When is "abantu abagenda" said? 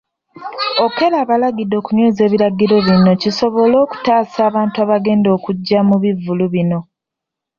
4.49-5.27